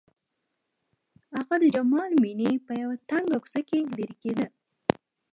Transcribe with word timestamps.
هغه 1.35 1.55
د 1.63 1.65
جمال 1.75 2.11
مېنې 2.23 2.51
په 2.65 2.71
يوه 2.81 2.95
تنګه 3.09 3.37
کوڅه 3.43 3.61
کې 3.67 3.79
لېرې 3.95 4.15
کېده. 4.21 4.45